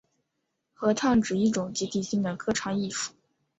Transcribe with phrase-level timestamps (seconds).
[0.73, 3.13] 合唱指一种集体性的歌唱艺术。